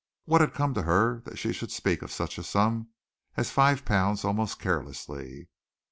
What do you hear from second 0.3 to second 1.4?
had come to her that